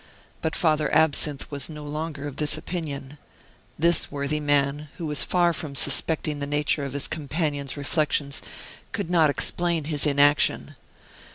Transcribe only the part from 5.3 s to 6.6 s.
from suspecting the